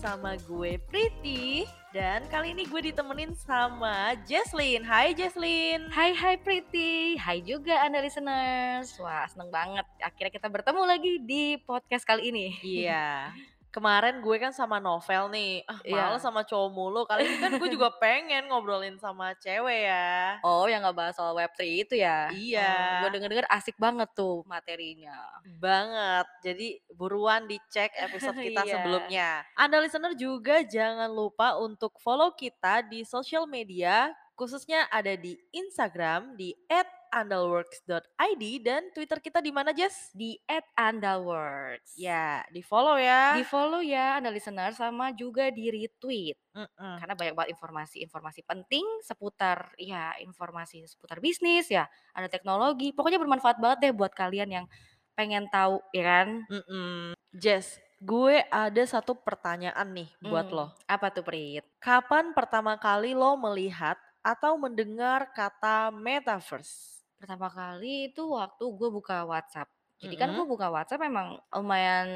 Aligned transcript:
bersama 0.00 0.32
gue 0.48 0.80
Priti 0.88 1.68
dan 1.92 2.24
kali 2.32 2.56
ini 2.56 2.64
gue 2.64 2.88
ditemenin 2.88 3.36
sama 3.36 4.16
Jesslyn. 4.24 4.80
Hai 4.80 5.12
Jesslyn. 5.12 5.92
Hai 5.92 6.16
hai 6.16 6.40
Pretty, 6.40 7.20
hai 7.20 7.44
juga 7.44 7.84
Anda 7.84 8.00
listeners. 8.00 8.96
Wah 8.96 9.28
seneng 9.28 9.52
banget 9.52 9.84
akhirnya 10.00 10.32
kita 10.32 10.48
bertemu 10.48 10.82
lagi 10.88 11.20
di 11.20 11.60
podcast 11.60 12.08
kali 12.08 12.32
ini. 12.32 12.48
Iya. 12.64 13.28
Kemarin 13.70 14.18
gue 14.18 14.36
kan 14.36 14.50
sama 14.50 14.82
novel 14.82 15.30
nih, 15.30 15.62
ah 15.64 15.78
Iya. 15.86 16.10
males 16.10 16.18
sama 16.20 16.42
cowok 16.42 16.70
mulu. 16.70 17.06
Kali 17.06 17.22
ini 17.22 17.38
kan 17.38 17.54
gue 17.54 17.68
juga 17.70 17.86
pengen 18.02 18.50
ngobrolin 18.50 18.98
sama 18.98 19.30
cewek 19.38 19.86
ya. 19.86 20.42
Oh 20.42 20.66
yang 20.66 20.82
nggak 20.82 20.98
bahas 20.98 21.14
soal 21.14 21.32
Web3 21.32 21.60
itu 21.86 21.94
ya? 21.94 22.34
Iya. 22.34 23.06
gue 23.06 23.10
denger-denger 23.14 23.46
asik 23.46 23.78
banget 23.78 24.10
tuh 24.10 24.42
materinya. 24.44 25.14
Banget. 25.62 26.26
Jadi 26.42 26.68
buruan 26.90 27.46
dicek 27.46 27.94
episode 27.96 28.34
kita 28.42 28.66
Iya. 28.66 28.72
sebelumnya. 28.74 29.28
Anda 29.54 29.78
listener 29.78 30.18
juga 30.18 30.66
jangan 30.66 31.06
lupa 31.08 31.54
untuk 31.56 31.94
follow 32.02 32.34
kita 32.34 32.82
di 32.82 33.06
social 33.06 33.46
media, 33.46 34.10
khususnya 34.34 34.90
ada 34.90 35.14
di 35.14 35.38
Instagram 35.50 36.34
di 36.34 36.50
@andalworks.id 37.10 38.44
dan 38.62 38.88
Twitter 38.94 39.18
kita 39.18 39.42
di 39.42 39.50
mana, 39.50 39.74
Jess? 39.74 40.14
Di 40.14 40.38
@andalworks. 40.78 41.98
Ya, 41.98 42.46
di 42.48 42.62
follow 42.62 42.96
ya. 42.96 43.36
Di 43.36 43.44
follow 43.44 43.82
ya 43.82 44.16
Anda 44.22 44.30
listener 44.30 44.72
sama 44.72 45.12
juga 45.12 45.50
di 45.50 45.68
retweet. 45.68 46.38
Mm-mm. 46.54 46.94
Karena 47.02 47.14
banyak 47.14 47.34
banget 47.34 47.50
informasi-informasi 47.54 48.40
penting 48.46 48.86
seputar 49.02 49.74
ya 49.78 50.14
informasi 50.22 50.86
seputar 50.86 51.18
bisnis 51.18 51.68
ya, 51.70 51.86
ada 52.14 52.26
teknologi. 52.26 52.90
Pokoknya 52.94 53.18
bermanfaat 53.18 53.58
banget 53.58 53.78
deh 53.90 53.92
buat 53.94 54.14
kalian 54.14 54.62
yang 54.62 54.66
pengen 55.18 55.46
tahu 55.52 55.84
ya 55.92 56.02
kan? 56.06 56.28
Mm-mm. 56.48 57.12
Jess, 57.36 57.78
gue 58.00 58.42
ada 58.48 58.82
satu 58.88 59.14
pertanyaan 59.14 59.86
nih 59.92 60.08
buat 60.24 60.48
Hmm, 60.48 60.56
lo. 60.56 60.66
Apa 60.88 61.12
tuh 61.12 61.22
Prit? 61.22 61.62
Kapan 61.78 62.32
pertama 62.32 62.80
kali 62.80 63.12
lo 63.14 63.36
melihat 63.36 64.00
atau 64.24 64.56
mendengar 64.56 65.28
kata 65.32 65.92
metaverse? 65.92 66.99
Pertama 67.20 67.52
kali 67.52 68.08
itu 68.08 68.24
waktu 68.32 68.64
gue 68.64 68.88
buka 68.88 69.28
WhatsApp. 69.28 69.68
Jadi 70.00 70.16
kan 70.16 70.32
gue 70.32 70.48
buka 70.48 70.72
WhatsApp 70.72 71.04
memang 71.04 71.36
lumayan 71.52 72.08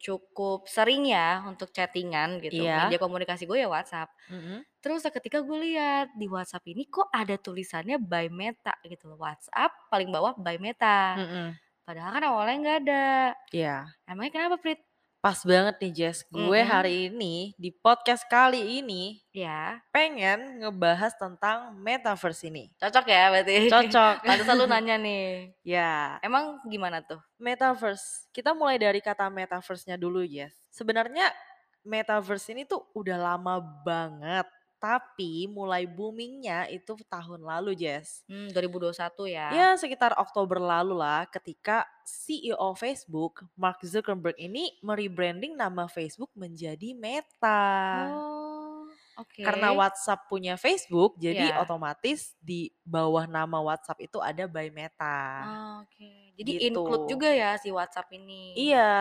cukup 0.00 0.64
sering 0.64 1.04
ya 1.04 1.44
untuk 1.44 1.68
chattingan 1.68 2.40
gitu. 2.40 2.64
Iya. 2.64 2.88
Media 2.88 2.96
komunikasi 2.96 3.44
gue 3.44 3.60
ya 3.60 3.68
WhatsApp. 3.68 4.08
Mm-mm. 4.32 4.64
Terus 4.80 5.04
seketika 5.04 5.44
gue 5.44 5.58
lihat 5.68 6.16
di 6.16 6.32
WhatsApp 6.32 6.64
ini 6.72 6.88
kok 6.88 7.12
ada 7.12 7.36
tulisannya 7.36 8.00
by 8.00 8.32
Meta 8.32 8.72
gitu 8.88 9.12
loh. 9.12 9.20
WhatsApp 9.20 9.68
paling 9.92 10.08
bawah 10.08 10.32
by 10.40 10.56
Meta. 10.56 11.20
Mm-mm. 11.20 11.52
Padahal 11.84 12.10
kan 12.16 12.24
awalnya 12.24 12.56
nggak 12.56 12.78
ada. 12.88 13.06
Iya. 13.52 13.76
Emangnya 14.08 14.32
kenapa 14.32 14.56
Prit? 14.56 14.80
Pas 15.18 15.42
banget 15.42 15.74
nih 15.82 15.92
Jess, 15.92 16.22
gue 16.30 16.60
hari 16.62 17.10
ini 17.10 17.50
di 17.58 17.74
podcast 17.74 18.22
kali 18.30 18.78
ini 18.78 19.18
Ya, 19.34 19.82
pengen 19.90 20.62
ngebahas 20.62 21.18
tentang 21.18 21.74
metaverse 21.74 22.46
ini. 22.46 22.70
cocok 22.78 23.04
ya 23.10 23.34
berarti. 23.34 23.66
Cocok. 23.66 24.14
Pantesan 24.28 24.54
lu 24.54 24.70
nanya 24.70 24.94
nih. 24.94 25.50
ya, 25.76 26.22
Emang 26.22 26.62
gimana 26.70 27.02
tuh? 27.02 27.18
metaverse. 27.36 28.30
Kita 28.30 28.54
mulai 28.54 28.78
dari 28.78 29.02
kata 29.02 29.26
metaverse-nya 29.26 29.98
dulu 29.98 30.22
Jess. 30.22 30.54
Sebenarnya 30.70 31.34
metaverse 31.82 32.54
ini 32.54 32.62
tuh 32.62 32.86
udah 32.94 33.18
lama 33.18 33.58
banget, 33.82 34.46
tapi 34.76 35.48
mulai 35.48 35.88
boomingnya 35.88 36.68
itu 36.68 36.94
tahun 37.08 37.42
lalu 37.42 37.72
Jess. 37.74 38.22
Hmm, 38.28 38.52
2021 38.52 39.24
ya. 39.26 39.48
Ya 39.50 39.68
sekitar 39.74 40.12
Oktober 40.14 40.60
lalu 40.60 41.00
lah 41.00 41.24
ketika 41.26 41.88
CEO 42.04 42.76
Facebook 42.76 43.42
Mark 43.56 43.80
Zuckerberg 43.82 44.36
ini 44.36 44.76
merebranding 44.80 45.56
nama 45.56 45.88
Facebook 45.88 46.30
menjadi 46.36 46.94
Meta. 46.94 48.06
Oh, 48.14 48.86
oke. 49.18 49.42
Karena 49.42 49.74
WhatsApp 49.74 50.28
punya 50.28 50.54
Facebook, 50.54 51.18
jadi 51.18 51.50
Ya. 51.50 51.58
otomatis 51.58 52.36
di 52.38 52.70
bawah 52.84 53.26
nama 53.26 53.58
WhatsApp 53.58 54.06
itu 54.06 54.22
ada 54.22 54.46
by 54.46 54.70
Meta. 54.70 55.18
Oh, 55.42 55.76
Oke, 55.82 56.36
jadi 56.36 56.52
Gitu. 56.62 56.64
include 56.70 57.04
juga 57.10 57.28
ya 57.32 57.56
si 57.58 57.72
WhatsApp 57.72 58.12
ini. 58.14 58.54
Iya. 58.54 58.92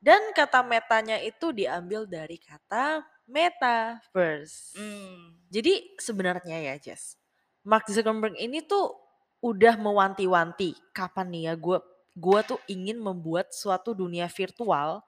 Dan 0.00 0.32
kata 0.32 0.64
metanya 0.64 1.20
itu 1.20 1.52
diambil 1.52 2.08
dari 2.08 2.40
kata 2.40 3.04
metaverse. 3.28 4.74
Hmm. 4.74 5.36
Jadi 5.52 5.94
sebenarnya 6.00 6.56
ya 6.56 6.74
Jess, 6.80 7.20
Mark 7.62 7.86
Zuckerberg 7.86 8.34
ini 8.40 8.64
tuh 8.64 8.96
udah 9.40 9.76
mewanti-wanti 9.76 10.76
kapan 10.92 11.32
nih 11.32 11.42
ya 11.48 11.54
gue 11.56 11.78
gua 12.12 12.44
tuh 12.44 12.60
ingin 12.68 13.00
membuat 13.00 13.56
suatu 13.56 13.96
dunia 13.96 14.28
virtual 14.28 15.00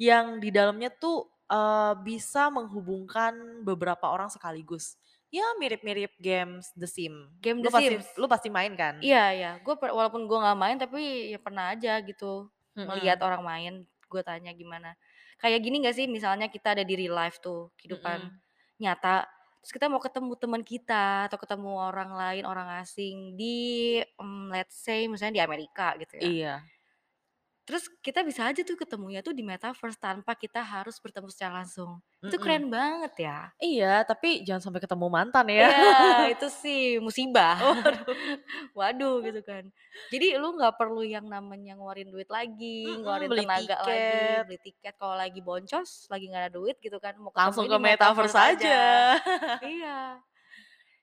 yang 0.00 0.40
di 0.40 0.48
dalamnya 0.48 0.88
tuh 0.88 1.28
eh, 1.48 1.94
bisa 2.00 2.48
menghubungkan 2.48 3.64
beberapa 3.64 4.08
orang 4.08 4.28
sekaligus. 4.32 4.96
Ya 5.34 5.44
mirip-mirip 5.58 6.14
games 6.22 6.70
The 6.78 6.86
Sims. 6.86 7.26
Game 7.42 7.58
lu 7.58 7.66
The 7.68 7.74
pasti 7.74 7.86
Sims. 7.98 8.06
lu 8.14 8.26
pasti 8.30 8.48
main 8.54 8.72
kan? 8.78 9.02
Iya 9.02 9.24
ya, 9.34 9.50
gue 9.58 9.74
walaupun 9.74 10.30
gue 10.30 10.38
nggak 10.38 10.58
main 10.60 10.76
tapi 10.78 11.32
ya 11.34 11.40
pernah 11.42 11.74
aja 11.74 11.98
gitu 12.06 12.46
Mm-mm. 12.78 12.86
melihat 12.86 13.18
orang 13.24 13.42
main. 13.42 13.74
Gue 14.14 14.22
tanya 14.22 14.54
gimana. 14.54 14.94
Kayak 15.42 15.58
gini 15.66 15.82
gak 15.82 15.98
sih 15.98 16.06
misalnya 16.06 16.46
kita 16.46 16.78
ada 16.78 16.86
di 16.86 16.94
real 16.94 17.18
life 17.18 17.42
tuh 17.42 17.74
kehidupan 17.82 18.30
Mm-mm. 18.30 18.38
nyata. 18.78 19.26
Terus 19.66 19.72
kita 19.74 19.90
mau 19.90 19.98
ketemu 19.98 20.32
teman 20.38 20.62
kita 20.62 21.26
atau 21.26 21.40
ketemu 21.40 21.82
orang 21.82 22.14
lain 22.14 22.44
orang 22.46 22.78
asing 22.78 23.34
di 23.34 23.98
em, 23.98 24.54
let's 24.54 24.78
say 24.78 25.10
misalnya 25.10 25.40
di 25.40 25.42
Amerika 25.42 25.98
gitu 25.98 26.20
ya. 26.20 26.22
Iya. 26.22 26.54
Terus 27.64 27.84
kita 28.04 28.20
bisa 28.28 28.44
aja 28.50 28.60
tuh 28.60 28.76
ketemunya 28.76 29.20
tuh 29.24 29.32
di 29.32 29.40
metaverse 29.40 29.96
tanpa 29.96 30.36
kita 30.36 30.60
harus 30.60 30.96
bertemu 31.00 31.28
secara 31.32 31.64
langsung. 31.64 32.00
Itu 32.28 32.36
Mm-mm. 32.36 32.40
keren 32.40 32.68
banget 32.68 33.12
ya. 33.24 33.38
Iya, 33.62 34.02
tapi 34.04 34.42
jangan 34.46 34.62
sampai 34.70 34.82
ketemu 34.84 35.06
mantan 35.08 35.46
ya. 35.48 35.64
Iya, 35.64 36.26
itu 36.34 36.46
sih 36.62 36.98
musibah. 37.00 37.56
Waduh. 37.62 38.16
Waduh 38.78 39.14
gitu 39.26 39.40
kan. 39.46 39.64
Jadi 40.12 40.26
lu 40.40 40.48
nggak 40.58 40.74
perlu 40.76 41.02
yang 41.06 41.26
namanya 41.30 41.72
ngeluarin 41.78 42.10
duit 42.10 42.28
lagi, 42.28 42.78
Mm-mm, 42.84 43.00
ngeluarin 43.00 43.30
beli 43.30 43.44
tenaga 43.46 43.76
lagi, 43.86 44.32
tiket. 44.34 44.42
beli 44.46 44.58
tiket. 44.60 44.94
Kalau 45.00 45.16
lagi 45.16 45.40
boncos, 45.40 45.90
lagi 46.12 46.24
nggak 46.30 46.42
ada 46.48 46.52
duit 46.52 46.76
gitu 46.82 46.98
kan, 47.00 47.14
mau 47.16 47.32
Langsung 47.34 47.64
ke 47.70 47.76
di 47.76 47.82
metaverse 47.86 48.36
aja. 48.36 48.78
iya, 49.64 50.20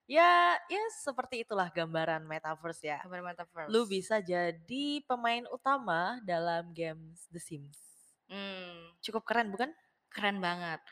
Ya, 0.09 0.57
ya 0.67 0.83
seperti 0.99 1.45
itulah 1.47 1.71
gambaran 1.71 2.25
metaverse 2.27 2.83
ya. 2.83 2.99
gambar 3.05 3.31
metaverse. 3.33 3.69
Lu 3.71 3.87
bisa 3.87 4.19
jadi 4.19 4.83
pemain 5.07 5.45
utama 5.49 6.19
dalam 6.25 6.73
games 6.75 7.25
The 7.31 7.39
Sims. 7.39 7.79
Hmm, 8.27 8.91
Cukup 8.99 9.23
keren 9.23 9.51
bukan? 9.51 9.71
keren 10.11 10.43
banget. 10.43 10.83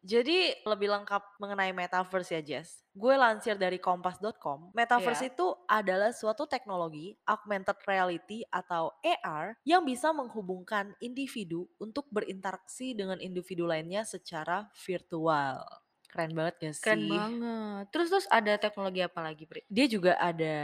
Jadi 0.00 0.56
lebih 0.64 0.88
lengkap 0.88 1.36
mengenai 1.38 1.76
metaverse 1.76 2.32
ya 2.32 2.40
Jess. 2.40 2.80
Gue 2.96 3.20
lansir 3.20 3.60
dari 3.60 3.76
kompas.com. 3.76 4.72
Metaverse 4.72 5.28
Iya. 5.28 5.32
itu 5.36 5.46
adalah 5.68 6.10
suatu 6.10 6.48
teknologi 6.48 7.12
augmented 7.28 7.76
reality 7.84 8.40
atau 8.48 8.96
AR 9.04 9.60
yang 9.62 9.84
bisa 9.84 10.08
menghubungkan 10.10 10.96
individu 10.98 11.68
untuk 11.76 12.08
berinteraksi 12.08 12.96
dengan 12.96 13.20
individu 13.20 13.68
lainnya 13.68 14.02
secara 14.02 14.72
virtual. 14.72 15.68
Keren 16.10 16.34
banget 16.34 16.54
gak 16.58 16.74
sih? 16.74 16.82
Keren 16.82 17.02
banget. 17.06 17.84
Terus 17.94 18.08
terus 18.10 18.26
ada 18.26 18.52
teknologi 18.58 19.00
apa 19.00 19.22
lagi, 19.22 19.46
Pri? 19.46 19.62
Dia 19.70 19.86
juga 19.86 20.18
ada 20.18 20.56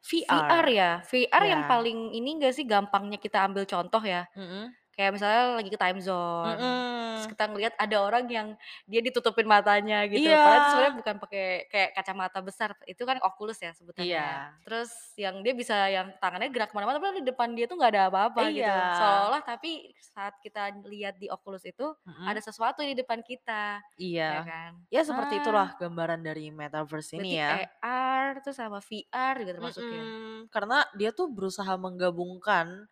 VR. 0.00 0.46
VR 0.46 0.66
ya. 0.70 0.90
VR 1.02 1.42
yang 1.44 1.62
Ya. 1.66 1.68
paling 1.68 1.98
ini 2.14 2.38
gak 2.38 2.54
sih 2.54 2.64
gampangnya 2.64 3.18
kita 3.18 3.42
ambil 3.42 3.66
contoh 3.66 4.00
ya. 4.00 4.30
Mm-mm. 4.38 4.70
Kayak 4.96 5.12
misalnya 5.12 5.42
lagi 5.60 5.68
ke 5.68 5.76
time 5.76 6.00
zone. 6.00 6.56
Mm-mm. 6.56 7.20
Terus 7.20 7.28
kita 7.28 7.44
ngelihat 7.52 7.74
ada 7.76 7.96
orang 8.00 8.24
yang 8.32 8.48
dia 8.88 9.00
ditutupin 9.04 9.44
matanya 9.44 10.08
gitu. 10.08 10.24
Iya. 10.24 10.40
Padahal 10.40 10.64
sebenarnya 10.72 10.94
bukan 10.96 11.14
pakai 11.20 11.46
kayak 11.68 11.90
kacamata 11.92 12.38
besar. 12.40 12.70
Itu 12.88 13.04
kan 13.04 13.20
Oculus 13.20 13.60
ya 13.60 13.76
sebutannya. 13.76 14.08
Iya. 14.08 14.56
Terus 14.64 14.90
yang 15.20 15.44
dia 15.44 15.52
bisa 15.52 15.76
yang 15.92 16.16
tangannya 16.16 16.48
gerak 16.48 16.72
ke 16.72 16.74
mana-mana, 16.80 16.96
padahal 16.96 17.20
di 17.20 17.28
depan 17.28 17.52
dia 17.52 17.68
tuh 17.68 17.76
nggak 17.76 17.92
ada 17.92 18.02
apa-apa 18.08 18.40
gitu. 18.48 18.64
Iya. 18.64 18.96
Seolah 18.96 19.40
tapi 19.44 19.70
saat 20.00 20.34
kita 20.40 20.72
lihat 20.88 21.20
di 21.20 21.28
Oculus 21.28 21.68
itu 21.68 21.92
Mm-mm. 22.08 22.24
ada 22.24 22.40
sesuatu 22.40 22.80
di 22.80 22.96
depan 22.96 23.20
kita, 23.20 23.84
ya 24.00 24.00
Iya. 24.00 24.30
kan? 24.48 24.70
Ya 24.88 25.02
seperti 25.04 25.34
Ah, 25.36 25.40
itulah 25.44 25.68
gambaran 25.76 26.20
dari 26.24 26.48
metaverse 26.48 27.20
ini 27.20 27.36
Berarti 27.36 27.68
ya. 27.68 27.68
AR 27.84 28.40
terus 28.40 28.56
sama 28.56 28.80
VR 28.80 29.34
juga 29.44 29.52
termasuk 29.60 29.84
ya. 29.84 30.00
Mm-mm. 30.00 30.36
Karena 30.48 30.88
dia 30.96 31.12
tuh 31.12 31.28
berusaha 31.28 31.76
menggabungkan 31.76 32.88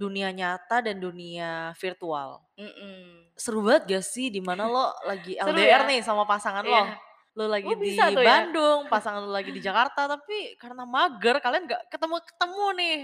dunia 0.00 0.32
nyata 0.32 0.80
dan 0.80 0.96
dunia 0.96 1.76
virtual. 1.76 2.40
Mm-mm. 2.56 3.28
Seru 3.36 3.60
banget 3.60 3.84
gak 3.90 4.04
sih 4.06 4.28
di 4.28 4.40
mana 4.40 4.64
lo 4.64 4.96
lagi 5.04 5.36
LDR 5.36 5.84
ya? 5.84 5.86
nih 5.86 6.00
sama 6.00 6.24
pasangan 6.24 6.64
lo. 6.64 6.72
Iya. 6.72 6.96
Lo 7.30 7.44
lagi 7.46 7.68
Oh, 7.68 7.76
di 7.76 7.92
ya? 7.92 8.08
Bandung, 8.10 8.80
pasangan 8.92 9.20
lo 9.20 9.30
lagi 9.30 9.48
di 9.48 9.60
Jakarta, 9.60 10.08
tapi 10.08 10.56
karena 10.56 10.82
mager 10.82 11.36
kalian 11.38 11.68
gak 11.68 11.82
ketemu-ketemu 11.88 12.66
nih. 12.74 12.96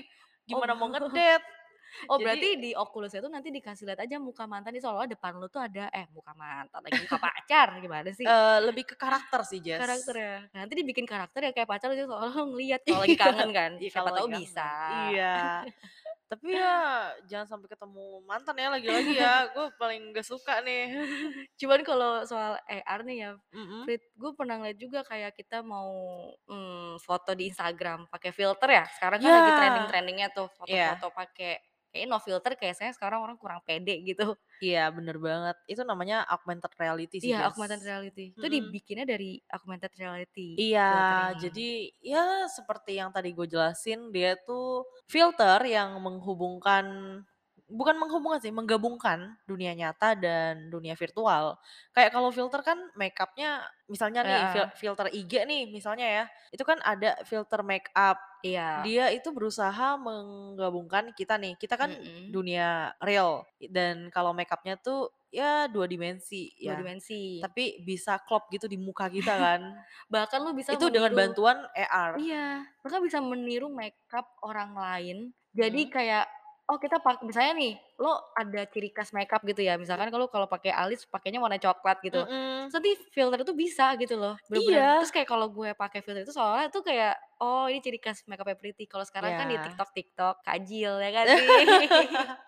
Gimana 0.46 0.72
Oh. 0.72 0.76
mau 0.78 0.88
ngedate? 0.88 1.36
Oh 2.10 2.20
Jadi- 2.20 2.24
berarti 2.28 2.48
di 2.60 2.70
Oculus 2.76 3.08
itu 3.08 3.24
nanti 3.24 3.48
dikasih 3.48 3.88
lihat 3.88 4.04
aja 4.04 4.20
muka 4.20 4.44
mantan 4.44 4.68
nih 4.68 4.84
seolah 4.84 5.08
depan 5.08 5.32
lu 5.32 5.48
tuh 5.48 5.64
ada 5.64 5.88
eh 5.88 6.04
muka 6.12 6.36
mantan 6.36 6.84
lagi 6.84 6.98
muka 7.00 7.16
pacar 7.16 7.72
gimana 7.80 8.10
sih 8.12 8.26
Eh, 8.26 8.58
lebih 8.60 8.84
ke 8.84 9.00
karakter 9.00 9.40
sih, 9.48 9.64
Jess. 9.64 9.80
karakter 9.80 10.12
ya 10.12 10.36
Nah, 10.52 10.58
nanti 10.60 10.74
dibikin 10.76 11.08
karakter 11.08 11.40
ya 11.40 11.56
kayak 11.56 11.64
pacar 11.64 11.88
seolah 11.88 12.36
lu 12.36 12.44
ngeliat 12.52 12.84
kalau 12.84 13.00
lagi 13.00 13.16
kangen 13.16 13.48
kan 13.48 13.70
Iya, 13.80 13.88
siapa 13.88 14.10
tahu 14.12 14.26
bisa. 14.28 14.68
Iya. 15.08 15.36
Tapi 16.30 16.58
ya 16.58 17.14
jangan 17.30 17.46
sampai 17.54 17.68
ketemu 17.70 18.18
mantan 18.26 18.58
ya 18.58 18.66
lagi-lagi 18.74 19.14
ya, 19.14 19.46
gue 19.54 19.70
paling 19.78 20.10
nggak 20.10 20.26
suka 20.26 20.58
nih. 20.66 20.90
Cuman 21.54 21.80
kalau 21.86 22.26
soal 22.26 22.58
AR 22.66 23.00
nih 23.06 23.18
ya, 23.22 23.30
Mhm. 23.52 23.86
Prit, 23.86 24.02
gue 24.18 24.30
pernah 24.34 24.58
ngeliat 24.58 24.78
juga 24.82 25.00
kayak 25.06 25.38
kita 25.38 25.62
mau, 25.62 25.86
mmm, 26.50 26.98
foto 27.06 27.30
di 27.38 27.46
Instagram 27.54 28.10
pakai 28.10 28.34
filter 28.34 28.66
ya, 28.74 28.84
sekarang 28.98 29.22
kan 29.22 29.30
lagi 29.38 29.54
Ya. 29.54 29.54
trending-trending-nya 29.54 30.34
tuh 30.34 30.50
Iya. 30.66 30.98
foto-foto 30.98 31.14
pakai 31.14 31.62
kayaknya 31.96 32.08
no 32.12 32.20
filter 32.20 32.52
kayaknya 32.60 32.92
sekarang 32.92 33.24
orang 33.24 33.38
kurang 33.40 33.60
pede 33.64 34.04
gitu. 34.04 34.36
Iya 34.64 34.78
bener 34.96 35.16
banget, 35.26 35.56
itu 35.72 35.82
namanya 35.90 36.14
augmented 36.32 36.72
reality 36.80 37.16
sih, 37.24 37.32
Iya 37.32 37.36
Jess. 37.38 37.58
augmented 37.58 37.80
reality, 37.88 38.22
itu 38.36 38.46
Mhm. 38.46 38.54
dibikinnya 38.54 39.04
dari 39.12 39.40
augmented 39.54 39.92
reality 40.00 40.60
Iya, 40.60 40.88
jadi 41.36 41.60
ya 42.00 42.48
seperti 42.48 42.96
yang 42.96 43.12
tadi 43.12 43.28
gue 43.36 43.44
jelasin, 43.44 44.08
dia 44.08 44.40
tuh 44.40 44.88
filter 45.04 45.60
yang 45.68 46.00
menghubungkan 46.00 46.84
bukan 47.70 47.96
menghubungkan 47.98 48.40
sih, 48.42 48.54
menggabungkan 48.54 49.38
dunia 49.48 49.74
nyata 49.74 50.14
dan 50.18 50.70
dunia 50.70 50.94
virtual. 50.98 51.58
Kayak 51.94 52.10
kalau 52.14 52.30
filter 52.34 52.60
kan 52.62 52.78
makeup-nya 52.94 53.66
misalnya 53.90 54.22
nih 54.26 54.46
fil 54.50 54.64
Heeh. 54.64 54.76
filter 54.78 55.06
IG 55.10 55.44
nih 55.46 55.62
misalnya 55.70 56.06
ya, 56.06 56.24
itu 56.54 56.62
kan 56.66 56.78
ada 56.82 57.18
filter 57.26 57.60
makeup, 57.66 58.18
Iya. 58.44 58.96
dia 58.96 59.10
itu 59.14 59.28
berusaha 59.34 59.98
menggabungkan 59.98 61.10
kita 61.16 61.36
nih, 61.42 61.54
kita 61.58 61.74
kan 61.78 61.90
Mhm. 61.90 62.30
dunia 62.30 62.94
real 63.02 63.46
dan 63.72 64.10
kalau 64.14 64.30
makeup-nya 64.36 64.78
tuh 64.80 65.10
ya 65.34 65.66
2 65.70 65.86
dimensi 65.90 66.54
2 66.62 66.74
ya, 66.74 66.76
dimensi. 66.76 67.42
tapi 67.42 67.82
bisa 67.86 68.18
klop 68.26 68.48
gitu 68.54 68.66
di 68.70 68.78
muka 68.80 69.10
kita 69.10 69.34
kan. 69.36 69.60
Bahkan 70.12 70.38
lu 70.44 70.52
bisa 70.56 70.74
Itu 70.74 70.90
dengan 70.90 71.14
meniru 71.14 71.14
bantuan 71.14 71.62
AR. 71.74 72.18
iya, 72.18 72.66
kan 72.86 73.00
bisa 73.04 73.20
meniru 73.22 73.68
makeup 73.70 74.26
orang 74.42 74.72
lain, 74.76 75.18
jadi 75.54 75.82
Mhm. 75.82 75.90
kayak, 75.92 76.26
oh 76.66 76.76
kita 76.76 76.98
pak 76.98 77.22
misalnya 77.22 77.54
nih, 77.54 77.72
lo 77.96 78.10
ada 78.32 78.66
ciri 78.66 78.90
khas 78.90 79.10
makeup 79.10 79.38
gitu 79.40 79.60
ya, 79.60 79.74
misalkan 79.74 80.10
kalau 80.10 80.26
kalau 80.26 80.44
pakai 80.44 80.70
alis 80.70 81.04
pakainya 81.04 81.38
warna 81.38 81.56
coklat 81.56 81.98
gitu, 82.00 82.18
Mhm. 82.20 82.66
terus 82.66 82.74
nanti 82.74 82.92
filter 83.10 83.38
itu 83.40 83.54
bisa 83.54 83.94
gitu 83.94 84.14
loh, 84.14 84.34
bener-bener 84.46 84.74
Iya. 84.74 84.90
terus 84.98 85.10
kayak 85.10 85.26
kalau 85.26 85.46
gue 85.48 85.70
pakai 85.72 86.00
filter 86.00 86.20
itu 86.20 86.30
seolah-olah 86.30 86.66
tuh 86.68 86.82
kayak, 86.82 87.14
oh 87.38 87.66
ini 87.66 87.78
ciri 87.78 87.96
khas 87.96 88.26
makeup-nya 88.26 88.54
Prity, 88.54 88.84
kalau 88.84 89.06
sekarang 89.06 89.34
kan 89.34 89.46
di 89.46 89.54
Iya. 89.54 89.62
TikTok-TikTok, 89.62 90.34
Kajil 90.42 90.92
ya 90.98 91.10
kan 91.12 91.24
sih. 91.30 91.38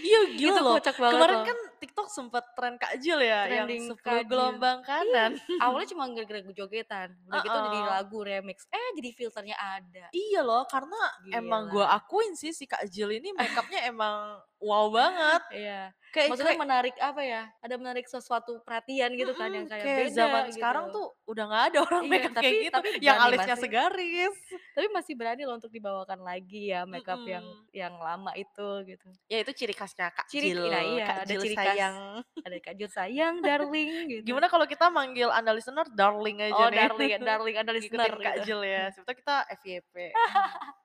Iya 0.00 0.18
gila 0.34 0.50
Itu 0.50 0.60
loh, 0.60 0.74
kocak 0.76 0.96
banget 0.96 1.14
kemarin 1.16 1.36
loh. 1.36 1.46
kan 1.46 1.58
TikTok 2.00 2.08
sempet 2.10 2.44
tren 2.54 2.74
Kajil 2.74 3.18
ya, 3.20 3.40
yang 3.44 3.68
Trending 3.68 3.84
10 3.92 4.00
Kajil. 4.00 4.24
gelombang 4.26 4.78
kanan. 4.82 5.32
awalnya 5.60 5.88
cuma 5.88 6.08
gara-gara 6.08 6.40
jogetan, 6.50 7.08
udah 7.26 7.40
gitu 7.40 7.58
jadi 7.68 7.80
lagu 7.84 8.18
remix, 8.20 8.64
eh 8.68 8.88
jadi 8.96 9.10
filternya 9.12 9.56
ada. 9.56 10.04
Iya 10.10 10.40
loh, 10.40 10.64
karena 10.64 10.96
emang 11.30 11.68
gue 11.68 11.84
Gila. 11.84 11.96
akuin 11.96 12.32
sih 12.34 12.50
si 12.50 12.64
Kajil 12.64 13.20
ini 13.20 13.36
makeup-nya 13.36 13.84
emang 13.92 14.40
wow 14.58 14.88
banget. 14.88 15.42
Iya, 15.52 15.82
Kayak 16.10 16.26
maksudnya 16.26 16.52
kayak 16.52 16.62
menarik 16.66 16.94
apa 16.98 17.22
ya, 17.22 17.42
ada 17.60 17.74
menarik 17.76 18.04
sesuatu 18.04 18.58
perhatian 18.60 19.14
gitu 19.14 19.30
kan 19.32 19.46
yang 19.48 19.64
kayak 19.64 19.84
kayak 19.86 20.10
zaman 20.10 20.42
beda 20.42 20.52
sekarang 20.52 20.84
gitu. 20.84 20.94
tuh 20.98 21.06
udah 21.24 21.44
nggak 21.46 21.64
ada 21.70 21.78
orang 21.80 22.02
Iya, 22.02 22.10
makeup 22.10 22.32
kayak 22.34 22.42
tapi 22.42 22.58
gitu, 22.58 22.74
tapi 22.74 22.88
yang 22.98 23.18
alisnya 23.20 23.46
masih 23.46 23.62
segaris. 23.62 24.34
tapi 24.74 24.86
masih 24.90 25.12
berani 25.14 25.42
loh 25.46 25.54
untuk 25.54 25.70
dibawakan 25.70 26.20
lagi 26.20 26.62
ya 26.66 26.82
makeup 26.82 27.22
yang 27.24 27.46
Mhm. 27.46 27.64
yang 27.70 27.94
lama 27.96 28.32
itu 28.34 28.68
gitu. 28.84 29.06
Ya 29.26 29.38
itu 29.38 29.52
ciri 29.54 29.70
khasnya 29.72 30.10
Ciri 30.26 30.50
Kajil, 30.50 30.66
nah 30.66 30.82
iya, 30.84 31.04
ada 31.06 31.14
Kajil 31.24 31.40
ciri 31.40 31.56
khas, 31.56 31.66
sayang. 31.70 31.89
Ada 32.40 32.56
Kajil 32.60 32.88
sayang, 32.88 33.34
darling 33.40 33.90
gitu. 34.08 34.22
Gimana 34.32 34.46
kalau 34.46 34.64
kita 34.64 34.88
manggil 34.88 35.28
anda 35.28 35.50
listener 35.50 35.86
darling 35.92 36.40
aja 36.40 36.54
Oh 36.56 36.68
nih, 36.68 36.78
darling 36.86 37.12
darling 37.28 37.56
ada 37.56 37.70
listener 37.72 38.06
ngikutin 38.06 38.20
gitu. 38.20 38.26
Kajil 38.42 38.60
ya, 38.64 38.82
tahu 38.94 39.14
kita 39.14 39.36
FYP. 39.60 39.94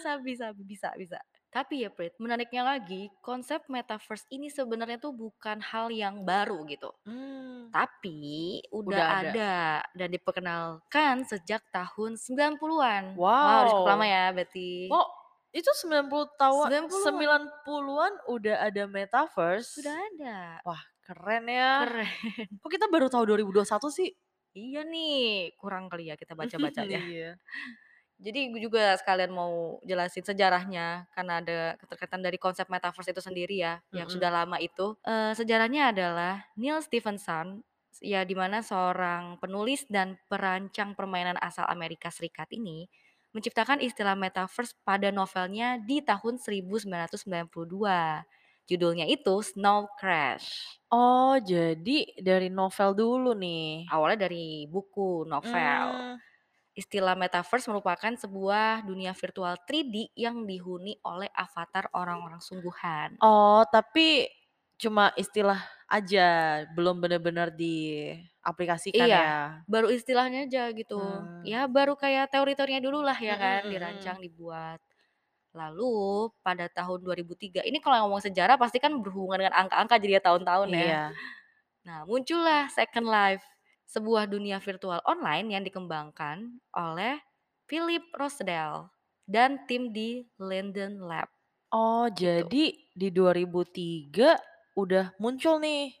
Sabi 0.00 0.32
sabi, 0.34 0.64
bisa 0.64 0.88
bisa. 0.96 1.20
Tapi 1.52 1.84
ya 1.84 1.92
Prit, 1.92 2.16
menariknya 2.16 2.64
lagi, 2.64 3.12
konsep 3.20 3.60
metaverse 3.68 4.24
ini 4.32 4.48
sebenarnya 4.48 4.96
tuh 4.96 5.12
bukan 5.12 5.60
hal 5.60 5.92
yang 5.92 6.24
baru 6.24 6.64
gitu, 6.64 6.88
Mmm. 7.04 7.68
tapi 7.68 8.56
udah 8.72 8.88
Udah 8.88 9.08
ada. 9.20 9.28
ada 9.28 9.54
dan 9.92 10.08
diperkenalkan 10.08 11.28
sejak 11.28 11.60
tahun 11.68 12.16
90-an. 12.16 13.20
Wow, 13.20 13.28
udah 13.28 13.68
cukup 13.68 13.84
lama 13.84 14.00
Wow. 14.00 14.08
ya 14.08 14.24
berarti. 14.32 14.70
Oh, 14.88 15.06
itu 15.52 15.70
90 15.84 16.28
tawa 16.40 16.68
90-an. 16.72 17.42
90-an 17.44 18.12
udah 18.28 18.56
ada 18.66 18.82
metaverse? 18.88 19.68
Sudah 19.80 19.96
ada. 20.12 20.36
Wah 20.64 20.82
keren 21.04 21.44
ya. 21.48 21.84
Keren. 21.84 22.08
Kok 22.62 22.70
kita 22.72 22.86
baru 22.88 23.06
tahu 23.12 23.24
2021 23.28 23.88
sih? 23.92 24.12
Iya 24.52 24.84
nih, 24.84 25.56
kurang 25.56 25.88
kali 25.88 26.12
ya 26.12 26.14
kita 26.20 26.36
baca-bacanya. 26.36 27.00
Iya. 27.08 27.40
Jadi 28.22 28.40
gue 28.54 28.60
juga 28.62 28.94
sekalian 29.00 29.32
mau 29.34 29.82
jelasin 29.82 30.22
sejarahnya, 30.22 31.10
karena 31.10 31.42
ada 31.42 31.58
keterkaitan 31.80 32.22
dari 32.22 32.38
konsep 32.38 32.70
metaverse 32.70 33.10
itu 33.10 33.18
sendiri 33.24 33.56
ya, 33.58 33.82
yang 33.90 34.06
Mhm. 34.06 34.14
sudah 34.14 34.30
lama 34.30 34.56
itu. 34.62 34.94
Eee, 35.02 35.32
sejarahnya 35.34 35.90
adalah 35.90 36.46
Neal 36.54 36.78
Stephenson, 36.86 37.66
ya 37.98 38.22
di 38.22 38.38
mana 38.38 38.62
seorang 38.62 39.42
penulis 39.42 39.88
dan 39.90 40.22
perancang 40.30 40.94
permainan 40.94 41.34
asal 41.42 41.66
Amerika 41.66 42.14
Serikat 42.14 42.46
ini, 42.54 42.86
menciptakan 43.32 43.80
istilah 43.80 44.14
metaverse 44.14 44.76
pada 44.84 45.08
novelnya 45.08 45.80
di 45.80 46.04
tahun 46.04 46.38
1992. 46.38 48.24
Judulnya 48.62 49.04
itu 49.10 49.34
Snow 49.42 49.90
Crash. 49.98 50.78
Oh 50.92 51.34
jadi 51.40 52.06
dari 52.20 52.46
novel 52.52 52.94
dulu 52.94 53.34
nih? 53.34 53.90
Awalnya 53.90 54.28
dari 54.28 54.68
buku, 54.70 55.26
novel. 55.26 56.16
Mmm. 56.16 56.30
Istilah 56.72 57.12
metaverse 57.12 57.68
merupakan 57.68 58.16
sebuah 58.16 58.88
dunia 58.88 59.12
virtual 59.12 59.60
3D 59.60 60.16
yang 60.16 60.48
dihuni 60.48 60.96
oleh 61.04 61.28
avatar 61.36 61.92
orang-orang 61.92 62.40
sungguhan. 62.40 63.20
Oh, 63.20 63.60
tapi 63.68 64.24
cuma 64.82 65.04
istilah 65.14 65.60
aja, 65.86 66.26
belum 66.76 66.96
bener-bener 67.04 67.48
diaplikasikan 67.54 69.06
Iya, 69.06 69.22
ya? 69.22 69.30
baru 69.70 69.88
istilahnya 69.92 70.48
aja 70.48 70.62
gitu. 70.74 70.98
Mmm. 70.98 71.44
Ya 71.46 71.60
baru 71.70 71.94
kayak 71.94 72.32
teori-teorinya 72.34 72.82
dulu 72.82 73.00
lah 73.06 73.16
ya 73.18 73.34
kan, 73.38 73.62
dirancang, 73.70 74.18
mhm. 74.18 74.24
dibuat. 74.26 74.80
Lalu 75.52 75.92
pada 76.40 76.66
tahun 76.72 76.98
2003 77.04 77.60
ini 77.68 77.78
kalau 77.84 78.08
ngomong 78.08 78.24
sejarah 78.24 78.56
pasti 78.56 78.80
kan 78.80 78.92
berhubungan 79.04 79.44
dengan 79.44 79.54
angka-angka 79.66 79.96
jadi 80.00 80.14
ya 80.18 80.22
tahun-tahun 80.24 80.68
ya. 80.72 80.80
Iya. 80.84 81.04
Nah 81.86 81.98
muncullah 82.08 82.68
Second 82.72 83.08
Life, 83.10 83.44
sebuah 83.86 84.26
dunia 84.30 84.58
virtual 84.62 85.00
online 85.04 85.52
yang 85.52 85.62
dikembangkan 85.66 86.58
oleh 86.72 87.20
Philip 87.68 88.04
Rosedale 88.16 88.88
dan 89.28 89.64
tim 89.68 89.92
di 89.92 90.24
Linden 90.40 91.04
Lab. 91.04 91.28
Oh 91.72 92.08
Gitu. 92.12 92.48
jadi 92.48 92.64
di 92.92 93.08
2003 93.12 94.36
udah 94.76 95.12
muncul 95.20 95.60
nih? 95.60 95.92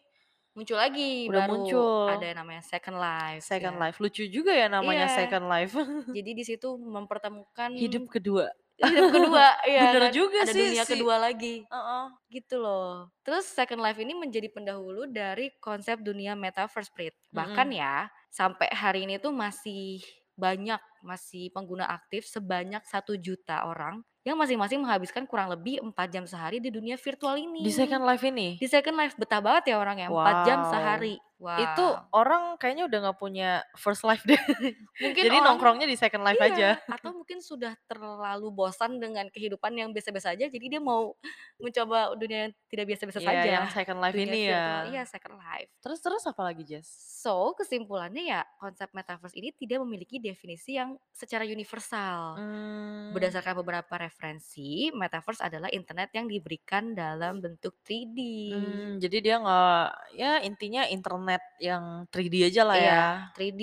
Muncul 0.52 0.76
lagi, 0.76 1.28
Udah 1.28 1.48
baru 1.48 1.52
ada 1.56 1.56
muncul. 1.56 2.06
yang 2.28 2.38
namanya 2.44 2.62
Second 2.64 2.98
Life 3.00 3.42
Second 3.44 3.76
ya. 3.76 3.80
Life, 3.80 3.96
lucu 4.04 4.22
juga 4.28 4.52
ya 4.52 4.68
namanya 4.68 5.08
Iya. 5.08 5.16
Second 5.16 5.46
Life. 5.48 5.72
Jadi 6.16 6.30
di 6.36 6.44
situ 6.44 6.68
mempertemukan 6.76 7.70
Hidup 7.72 8.04
kedua. 8.12 8.52
hidup 8.82 9.14
kedua, 9.14 9.46
iya 9.70 9.80
Bener 9.88 10.02
kan, 10.08 10.12
juga 10.12 10.38
ada 10.42 10.52
sih 10.52 10.74
dunia 10.74 10.82
si 10.84 10.92
kedua 10.98 11.14
lagi. 11.20 11.62
heeh. 11.68 12.04
Gitu 12.32 12.56
loh. 12.58 13.12
Terus 13.22 13.44
Second 13.46 13.80
Life 13.80 14.00
ini 14.00 14.12
menjadi 14.16 14.48
pendahulu 14.52 15.06
dari 15.08 15.52
konsep 15.60 16.00
dunia 16.02 16.34
metaverse 16.34 16.90
Prit. 16.92 17.14
Bahkan 17.30 17.68
Mhm. 17.68 17.78
ya, 17.78 17.94
sampai 18.32 18.68
hari 18.72 19.04
ini 19.06 19.20
tuh 19.22 19.30
masih 19.32 20.00
banyak, 20.34 20.80
masih 21.04 21.52
pengguna 21.52 21.84
aktif 21.86 22.24
sebanyak 22.26 22.82
1.000.000 22.88 23.62
orang 23.68 24.02
yang 24.22 24.38
masing-masing 24.38 24.78
menghabiskan 24.78 25.26
kurang 25.26 25.50
lebih 25.50 25.82
4 25.82 25.94
jam 26.14 26.24
sehari 26.26 26.62
di 26.62 26.70
dunia 26.70 26.94
virtual 26.94 27.34
Di 27.34 27.42
ini. 27.42 27.66
Second 27.74 28.06
Life 28.06 28.22
ini? 28.22 28.48
Di 28.54 28.70
Second 28.70 28.94
Life, 28.94 29.14
betah 29.18 29.42
banget 29.42 29.74
ya 29.74 29.82
orangnya 29.82 30.08
4 30.10 30.46
jam 30.46 30.58
Wow, 30.62 30.70
sehari. 30.70 31.14
Itu 31.58 31.82
Wow. 31.82 32.06
orang 32.14 32.42
kayaknya 32.56 32.86
udah 32.86 32.98
nggak 33.02 33.18
punya 33.18 33.50
first 33.74 34.02
life 34.02 34.22
deh. 34.22 34.36
Mungkin 35.02 35.22
Jadi 35.26 35.34
orang 35.34 35.46
nongkrongnya 35.54 35.86
di 35.86 35.96
Second 35.96 36.22
Life 36.22 36.38
aja. 36.38 36.78
iya, 36.78 36.86
atau 36.86 37.10
mungkin 37.10 37.40
sudah 37.40 37.74
terlalu 37.84 38.48
bosan 38.48 38.98
dengan 38.98 39.26
kehidupan 39.26 39.72
yang 39.72 39.90
biasa-biasa 39.90 40.36
aja, 40.36 40.46
jadi 40.46 40.66
dia 40.68 40.80
mau 40.80 41.16
mencoba 41.56 42.12
dunia 42.14 42.46
yang 42.46 42.52
tidak 42.68 42.84
biasa-biasa 42.92 43.18
Iya 43.18 43.28
saja, 43.28 43.48
yang 43.48 43.66
Second 43.70 43.98
Life 43.98 44.14
dunia 44.14 44.26
ini 44.28 44.40
virtual 44.46 44.82
ya? 44.84 44.90
iya 44.90 45.02
Second 45.02 45.36
Life. 45.36 45.70
Terus 45.80 45.98
terus 45.98 46.22
apalagi 46.22 46.62
Jess? 46.62 46.88
So, 47.22 47.56
kesimpulannya 47.56 48.22
ya 48.22 48.40
konsep 48.56 48.92
metaverse 48.92 49.34
ini 49.34 49.50
tidak 49.54 49.80
memiliki 49.80 50.18
definisi 50.18 50.76
yang 50.76 50.94
secara 51.10 51.42
universal. 51.42 52.36
Mmm. 52.36 53.10
Berdasarkan 53.12 53.56
beberapa 53.56 53.94
referensi, 53.96 54.92
metaverse 54.92 55.40
adalah 55.40 55.72
internet 55.72 56.12
yang 56.12 56.28
diberikan 56.28 56.92
dalam 56.92 57.40
bentuk 57.40 57.72
3D. 57.82 58.18
Mmm, 58.52 58.92
jadi 59.00 59.16
dia 59.24 59.36
nggak 59.40 59.86
ya 60.12 60.32
intinya 60.44 60.84
internet 60.84 61.31
yang 61.60 62.04
3D 62.12 62.34
ajalah 62.50 62.78
ya? 62.80 62.96
Iya 62.96 63.32
3D, 63.36 63.62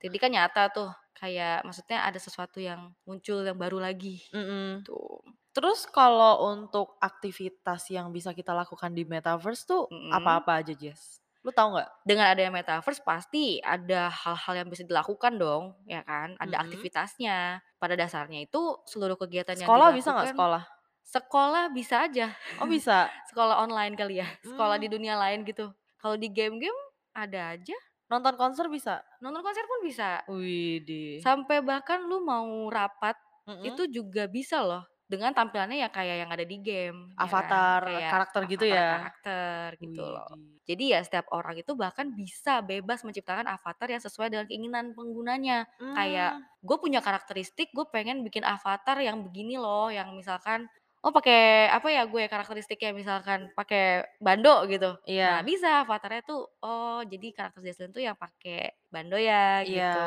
3D 0.00 0.16
kan 0.22 0.30
nyata 0.32 0.72
tuh, 0.72 0.88
kayak 1.16 1.64
maksudnya 1.66 1.98
ada 2.08 2.18
sesuatu 2.20 2.58
yang 2.60 2.92
muncul 3.08 3.44
yang 3.44 3.56
baru 3.60 3.78
lagi, 3.80 4.20
Mhm. 4.34 4.84
gitu. 4.84 5.20
Terus 5.56 5.88
kalau 5.88 6.52
untuk 6.52 7.00
aktivitas 7.00 7.88
yang 7.88 8.12
bisa 8.12 8.30
kita 8.36 8.52
lakukan 8.52 8.92
di 8.92 9.04
metaverse 9.08 9.64
tuh 9.64 9.88
Mhm. 9.90 10.12
apa-apa 10.12 10.60
aja 10.60 10.72
Jess? 10.76 11.20
Lu 11.44 11.50
tahu 11.54 11.78
nggak? 11.78 11.88
Dengan 12.08 12.26
adanya 12.32 12.50
metaverse 12.52 13.02
pasti 13.06 13.62
ada 13.62 14.10
hal-hal 14.10 14.54
yang 14.64 14.68
bisa 14.72 14.82
dilakukan 14.82 15.38
dong, 15.38 15.78
ya 15.86 16.02
kan, 16.02 16.34
ada 16.42 16.56
Mhm. 16.58 16.64
aktivitasnya. 16.64 17.62
Pada 17.78 17.94
dasarnya 17.94 18.44
itu 18.48 18.60
seluruh 18.88 19.14
kegiatan 19.20 19.54
yang 19.54 19.68
Sekolah 19.68 19.88
bisa 19.94 20.08
nggak 20.12 20.28
sekolah? 20.34 20.62
Sekolah 21.06 21.64
bisa 21.70 22.02
aja. 22.10 22.34
Oh 22.58 22.66
bisa? 22.66 23.06
Sekolah 23.30 23.62
online 23.62 23.94
kali 23.94 24.18
ya, 24.22 24.26
sekolah 24.42 24.76
di 24.82 24.88
Mmm. 24.88 24.92
dunia 24.92 25.14
lain 25.18 25.46
gitu. 25.46 25.70
Kalau 26.02 26.16
di 26.18 26.28
game-game 26.30 26.76
ada 27.16 27.56
aja. 27.56 27.76
Nonton 28.06 28.36
konser 28.36 28.68
bisa? 28.68 29.00
Nonton 29.18 29.40
konser 29.40 29.64
pun 29.64 29.80
bisa. 29.82 30.22
Widih. 30.28 31.18
Sampai 31.24 31.64
bahkan 31.64 32.04
lu 32.04 32.22
mau 32.22 32.68
rapat, 32.68 33.16
Mhm. 33.48 33.64
itu 33.66 33.82
juga 33.90 34.28
bisa 34.28 34.62
loh, 34.62 34.82
dengan 35.06 35.30
tampilannya 35.30 35.78
ya 35.78 35.90
kayak 35.90 36.16
yang 36.26 36.30
ada 36.30 36.42
di 36.42 36.58
game, 36.58 37.10
ya 37.10 37.14
kan. 37.14 37.26
Avatar, 37.26 37.80
Kayak 37.86 38.10
karakter 38.10 38.40
gitu 38.46 38.64
ya? 38.66 38.74
avatar-karakter 38.74 39.66
gitu 39.80 40.02
loh. 40.02 40.28
Jadi 40.66 40.84
ya 40.90 40.98
setiap 41.02 41.26
orang 41.30 41.54
itu 41.58 41.72
bahkan 41.74 42.10
bisa 42.10 42.58
bebas 42.58 43.06
menciptakan 43.06 43.46
avatar 43.46 43.86
yang 43.86 44.02
sesuai 44.02 44.34
dengan 44.34 44.46
keinginan 44.46 44.94
penggunanya. 44.98 45.66
Kayak, 45.78 46.42
Mmm. 46.42 46.62
gue 46.62 46.76
punya 46.82 46.98
karakteristik, 47.02 47.70
gue 47.70 47.86
pengen 47.90 48.22
bikin 48.22 48.42
avatar 48.42 48.98
yang 48.98 49.22
begini 49.22 49.54
loh, 49.58 49.90
yang 49.90 50.10
misalkan, 50.14 50.66
oh 51.06 51.12
pakai 51.14 51.70
apa 51.70 51.88
ya 51.94 52.02
gue 52.10 52.26
karakteristiknya, 52.26 52.90
misalkan 52.90 53.40
pakai 53.54 54.02
bando 54.18 54.66
gitu. 54.66 54.98
Nah 55.22 55.38
Iya. 55.38 55.46
bisa 55.46 55.86
avatarnya 55.86 56.22
tuh, 56.26 56.42
oh 56.66 57.00
jadi 57.06 57.26
karakter 57.36 57.62
Jesslyn 57.62 57.94
tuh 57.94 58.02
yang 58.02 58.18
pakai 58.18 58.74
bando 58.90 59.14
ya, 59.16 59.62
Iya. 59.62 59.82
gitu. 59.86 59.98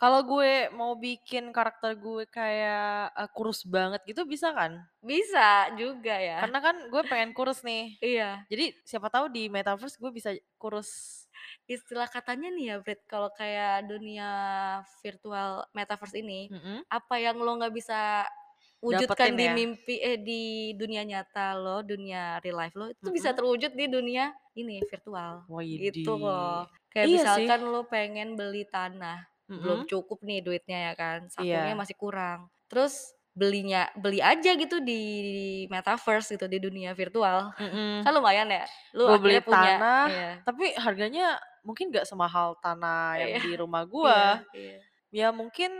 Kalau 0.00 0.20
gue 0.26 0.72
mau 0.74 0.92
bikin 0.98 1.52
karakter 1.54 1.94
gue 2.00 2.24
kayak, 2.26 3.12
eee, 3.14 3.28
kurus 3.36 3.60
banget 3.68 4.00
gitu 4.08 4.24
bisa 4.26 4.50
kan? 4.56 4.82
Bisa 5.02 5.70
juga 5.74 6.14
ya. 6.14 6.38
Karena 6.42 6.58
kan 6.62 6.76
gue 6.90 7.02
pengen 7.10 7.30
kurus 7.34 7.60
nih. 7.66 7.98
Iya. 8.02 8.46
Jadi 8.50 8.64
siapa 8.86 9.10
tahu 9.10 9.26
di 9.30 9.46
metaverse 9.50 9.98
gue 9.98 10.10
bisa 10.14 10.30
kurus. 10.58 10.90
Istilah 11.66 12.06
katanya 12.10 12.50
nih 12.54 12.64
ya 12.70 12.76
Prit, 12.82 13.00
kalau 13.10 13.30
kayak 13.34 13.86
dunia 13.90 14.30
virtual 15.02 15.66
metaverse 15.74 16.18
ini, 16.18 16.50
Mhm. 16.50 16.86
apa 16.90 17.14
yang 17.18 17.38
lo 17.38 17.58
nggak 17.58 17.74
bisa 17.74 18.26
wujudkan 18.82 19.30
di 19.32 19.46
ya? 19.46 19.54
mimpi 19.54 19.94
eh 19.96 20.18
di 20.18 20.42
dunia 20.74 21.06
nyata 21.06 21.54
lo, 21.54 21.80
dunia 21.80 22.42
real 22.42 22.58
life 22.58 22.74
lo, 22.74 22.90
itu 22.90 23.08
bisa 23.08 23.30
Mhm. 23.30 23.36
terwujud 23.38 23.72
di 23.72 23.86
dunia 23.86 24.24
ini, 24.52 24.82
virtual, 24.84 25.46
gitu 25.70 26.12
Widih. 26.12 26.18
loh. 26.18 26.66
Kayak 26.90 27.06
Iya 27.06 27.08
sih. 27.08 27.16
misalkan 27.16 27.60
lo 27.70 27.80
pengen 27.86 28.28
beli 28.34 28.66
tanah, 28.66 29.22
belum 29.48 29.86
Mhm. 29.86 29.88
cukup 29.88 30.18
nih 30.20 30.42
duitnya 30.42 30.78
ya 30.90 30.94
kan, 30.98 31.30
sakunya 31.30 31.72
Iya. 31.72 31.78
masih 31.78 31.96
kurang. 31.96 32.50
Terus 32.68 32.94
belinya 33.32 33.88
beli 33.96 34.20
aja 34.20 34.52
gitu 34.52 34.76
di 34.84 35.00
metaverse 35.72 36.36
gitu, 36.36 36.44
di 36.50 36.58
dunia 36.60 36.92
virtual. 36.92 37.48
Mhm. 37.56 38.04
Kan 38.04 38.12
lumayan 38.12 38.50
ya, 38.50 38.66
lu 38.92 39.08
beli 39.16 39.40
punya 39.40 39.78
tanah, 39.80 40.04
iya. 40.10 40.30
tapi 40.44 40.74
harganya 40.76 41.40
mungkin 41.64 41.88
nggak 41.94 42.04
semahal 42.04 42.58
tanah 42.60 43.16
yang 43.16 43.30
Iya. 43.32 43.40
di 43.40 43.52
rumah 43.56 43.86
Iya 43.86 43.92
gua. 43.94 44.20
iya. 44.52 44.78
Ya 45.12 45.28
mungkin 45.32 45.72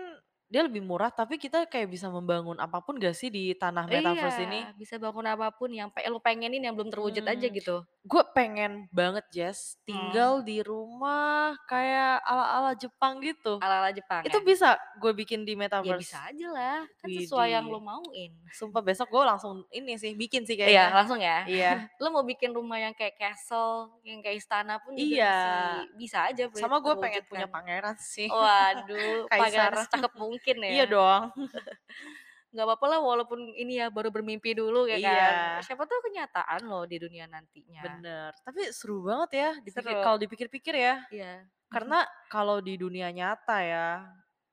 dia 0.52 0.62
lebih 0.68 0.82
murah, 0.90 1.10
tapi 1.20 1.34
kita 1.44 1.58
kayak 1.72 1.88
bisa 1.94 2.06
membangun 2.16 2.58
apa 2.66 2.78
pun 2.84 2.94
nggak 3.00 3.14
sih 3.20 3.28
di 3.36 3.44
tanah 3.62 3.86
Iya, 3.90 4.22
metaverse 4.22 4.40
ini? 4.48 4.60
bisa 4.80 4.94
bangun 5.04 5.26
apa 5.34 5.46
pun 5.58 5.70
yang 5.78 5.88
pe 5.94 6.00
lu 6.12 6.18
pengenin 6.26 6.62
yang 6.64 6.74
belum 6.78 6.90
terwujud 6.94 7.24
aja 7.32 7.46
Mhm. 7.46 7.56
gitu. 7.58 7.76
Gue 8.02 8.26
pengen 8.34 8.90
banget 8.90 9.22
Jess, 9.30 9.78
Mmm. 9.78 9.86
tinggal 9.86 10.42
di 10.42 10.58
rumah 10.58 11.54
kayak 11.70 12.18
ala-ala 12.26 12.74
Jepang 12.74 13.22
gitu. 13.22 13.62
Ala-ala 13.62 13.94
Jepang 13.94 14.26
Itu 14.26 14.42
ya? 14.42 14.44
bisa 14.44 14.68
gue 14.98 15.14
bikin 15.14 15.46
di 15.46 15.54
Ya 15.54 15.62
bisa 15.62 15.70
metaverse. 15.70 16.10
ajalah, 16.34 16.82
kan 16.98 17.08
sesuai 17.08 17.48
yang 17.54 17.70
Widih. 17.70 17.78
lo 17.78 17.80
mauin. 17.80 18.32
Sumpah 18.50 18.82
besok 18.82 19.06
gue 19.06 19.22
langsung 19.22 19.62
ini 19.70 19.94
sih, 19.94 20.18
bikin 20.18 20.42
sih 20.42 20.58
Iya 20.58 20.66
kayaknya. 20.66 20.86
langsung 20.98 21.20
ya. 21.22 21.38
Iya. 21.46 21.70
Lu 22.02 22.10
mau 22.10 22.26
bikin 22.26 22.50
rumah 22.50 22.82
yang 22.82 22.90
kayak 22.90 23.14
castle, 23.14 23.94
yang 24.02 24.18
kayak 24.18 24.42
istana 24.42 24.82
pun 24.82 24.98
juga 24.98 25.06
Iya. 25.06 25.38
masi 25.38 25.86
bisa 25.94 26.18
aja 26.26 26.42
Sama 26.58 26.82
gue 26.82 26.94
pengen 26.98 27.22
punya 27.30 27.46
pangeran 27.46 27.94
sih. 27.96 28.26
Waduh, 28.26 29.30
pangeran 29.30 29.78
secakep 29.78 30.12
mungkin 30.18 30.56
Iya 30.58 30.74
ya. 30.82 30.86
dong. 30.90 31.22
Nggak 32.52 32.68
papa 32.76 32.84
lah 32.84 33.00
walaupun 33.00 33.40
ini 33.56 33.80
ya, 33.80 33.88
baru 33.88 34.12
bermimpi 34.12 34.52
dulu 34.52 34.84
ya 34.84 35.00
kan. 35.00 35.16
Iya. 35.16 35.64
Siapa 35.64 35.88
tahu 35.88 36.12
kenyataan 36.12 36.68
loh 36.68 36.84
di 36.84 37.00
dunia 37.00 37.24
nantinya. 37.24 37.80
Bener, 37.80 38.30
tapi 38.44 38.68
seru 38.70 39.00
banget 39.00 39.30
ya 39.32 39.50
dipikir 39.64 39.96
Seru. 39.96 40.04
kalau 40.04 40.18
dipikir-pikir 40.20 40.74
ya. 40.76 40.94
Iya. 41.08 41.48
Karena 41.72 42.04
kalau 42.28 42.60
di 42.60 42.76
dunia 42.76 43.08
nyata 43.08 43.64
ya, 43.64 44.04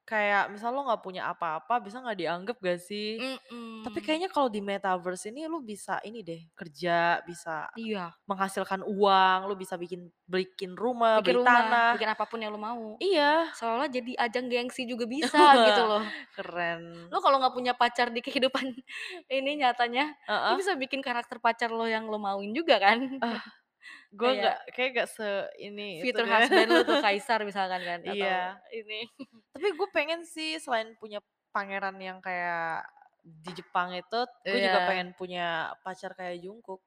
kayak 0.10 0.50
misal 0.54 0.74
lo 0.74 0.82
nggak 0.90 1.04
punya 1.06 1.30
apa-apa, 1.30 1.78
bisa 1.86 2.02
nggak 2.02 2.18
dianggap 2.20 2.58
nggak 2.58 2.80
sih? 2.82 3.22
Tapi 3.86 4.00
Mhm. 4.00 4.06
kayaknya 4.06 4.30
kalau 4.34 4.50
di 4.52 4.60
metaverse 4.66 5.30
ini 5.32 5.46
lu 5.48 5.62
bisa 5.64 6.02
ini 6.04 6.20
deh, 6.26 6.42
kerja, 6.58 7.22
bisa 7.24 7.70
Iya. 7.76 8.14
menghasilkan 8.30 8.82
uang, 8.86 9.40
lu 9.50 9.56
bisa 9.58 9.76
bikin 9.80 10.10
bikin 10.30 10.74
rumah, 10.78 11.22
Bikin 11.22 11.26
beli 11.26 11.40
rumah, 11.46 11.50
tanah. 11.50 11.90
bikin 11.98 12.10
apa 12.14 12.26
pun 12.30 12.40
yang 12.42 12.52
lu 12.54 12.62
mau. 12.62 12.98
Iya. 13.02 13.50
Seolah-olah 13.58 13.90
jadi 13.90 14.12
ajang 14.20 14.46
gengsi 14.52 14.86
juga 14.90 15.06
bisa 15.10 15.38
gitu 15.68 15.82
loh. 15.86 16.04
Keren. 16.38 17.10
Lu 17.10 17.18
kalau 17.26 17.38
nggak 17.42 17.56
punya 17.58 17.74
pacar 17.74 18.14
di 18.14 18.22
kehidupan 18.22 18.66
ini 19.34 19.52
nyatanya, 19.62 20.14
lu 20.50 20.54
Heeh. 20.54 20.58
bisa 20.60 20.78
bikin 20.78 21.02
karakter 21.02 21.42
pacar 21.42 21.70
lo 21.74 21.86
yang 21.90 22.06
lo 22.12 22.18
mauin 22.22 22.54
juga 22.54 22.78
kan. 22.82 23.00
Ah, 23.22 23.42
gue 24.14 24.32
nggak, 24.40 24.58
Kayak 24.76 24.90
nggak 24.96 25.08
se 25.16 25.28
ini 25.62 26.04
itu 26.06 26.18
future 26.18 26.26
deh. 26.26 26.34
husband 26.34 26.70
lu 26.74 26.82
tuh 26.88 26.98
kaisar 27.04 27.40
misalkan 27.50 27.82
kan 27.90 28.02
atau 28.08 28.32
Iya. 28.32 28.62
ini. 28.74 29.06
Tapi 29.54 29.68
gue 29.78 29.88
pengen 29.94 30.22
sih 30.30 30.58
selain 30.62 30.94
punya 31.02 31.20
pangeran 31.56 31.98
yang 32.02 32.20
kayak 32.22 32.86
di 33.26 33.52
Jepang 33.60 33.94
itu, 33.98 34.20
gue 34.50 34.60
juga 34.66 34.80
Iya. 34.80 34.86
pengen 34.86 35.14
punya 35.18 35.74
pacar 35.86 36.14
kayak 36.18 36.40
Jungkook. 36.46 36.82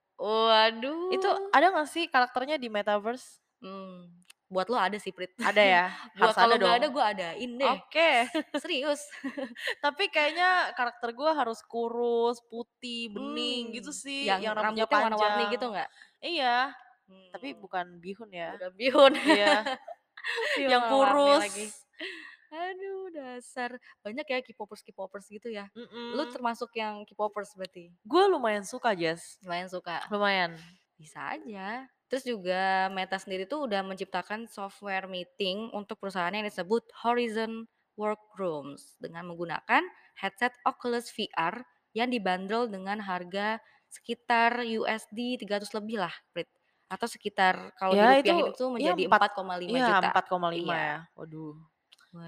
Itu 1.11 1.29
Waduh. 1.29 1.53
ada 1.57 1.67
nggak 1.73 1.89
sih 1.95 2.05
karakternya 2.11 2.57
di 2.63 2.69
metaverse? 2.71 3.39
Mmm, 3.63 4.27
buat 4.53 4.67
lo 4.73 4.79
ada 4.81 4.99
sih 4.99 5.13
Prit. 5.15 5.31
Ada 5.43 5.63
ya? 5.75 5.85
Harus 6.19 6.37
ada 6.39 6.55
kalau 6.55 6.59
nggak 6.59 6.75
ada 6.79 6.87
gue 6.95 7.05
adain 7.13 7.53
deh. 7.59 7.77
Oke. 7.77 8.27
Serius. 8.55 9.03
Tapi 9.83 10.05
kayaknya 10.15 10.73
karakter 10.79 11.11
gue 11.17 11.31
harus 11.35 11.59
kurus, 11.67 12.39
putih, 12.51 13.11
bening 13.15 13.75
gitu 13.77 13.91
Mmm, 13.91 13.95
sih, 13.95 14.39
yang 14.43 14.43
yang 14.43 14.55
rambutnya 14.59 14.87
rambutnya 14.95 14.95
warna-warni 15.03 15.51
gitu 15.51 15.67
nggak? 15.75 15.91
Iya, 16.23 16.71
tapi 17.31 17.53
Mmm. 17.53 17.61
bukan 17.61 17.87
bihun 17.99 18.31
ya. 18.31 18.55
Bukan 18.57 18.73
bihun. 18.75 19.13
Iya. 19.43 19.79
Bihun 20.55 20.71
Yang 20.71 20.83
kurus. 20.87 21.43
lagi. 21.43 21.67
Aduh 22.53 23.09
dasar, 23.11 23.71
banyak 24.05 24.27
ya 24.29 24.39
K-popers 24.45 24.85
K-popers 24.85 25.27
gitu 25.27 25.49
ya. 25.49 25.67
Lu 25.75 26.21
Mhm. 26.21 26.31
termasuk 26.31 26.69
yang 26.77 27.01
K-popers 27.03 27.57
berarti? 27.57 27.89
Gue 28.05 28.29
lumayan 28.29 28.63
suka 28.63 28.93
Jess. 28.93 29.41
Lumayan 29.41 29.73
suka? 29.73 30.05
Lumayan. 30.13 30.53
Bisa 30.95 31.33
aja. 31.33 31.89
Terus 32.07 32.29
juga 32.29 32.93
Meta 32.93 33.17
sendiri 33.17 33.49
tuh 33.49 33.65
udah 33.65 33.81
menciptakan 33.81 34.45
software 34.47 35.09
meeting 35.09 35.73
untuk 35.73 35.97
perusahaan 35.97 36.29
yang 36.31 36.45
disebut 36.45 36.85
Horizon 37.03 37.65
Workrooms 37.97 39.01
dengan 39.01 39.27
menggunakan 39.27 39.81
headset 40.21 40.53
Oculus 40.63 41.09
VR 41.09 41.65
yang 41.97 42.13
dibanderol 42.13 42.69
dengan 42.69 43.01
harga 43.01 43.57
sekitar 43.89 44.61
USD 44.61 45.41
300 45.41 45.73
lebih 45.73 46.01
lah 46.01 46.13
Prit, 46.33 46.49
atau 46.93 47.09
sekitar 47.09 47.73
kalau 47.75 47.97
Ya 47.97 48.21
itu, 48.21 48.29
dirupiahin 48.29 48.53
itu 48.53 48.65
ya 48.77 48.93
menjadi 48.93 49.03
4 49.09 49.33
4,5 49.33 49.73
iya 49.73 49.87
juta. 49.89 50.09
4,5 50.13 50.53
Iya. 50.53 50.77
ya. 50.77 50.97
Waduh, 51.17 51.55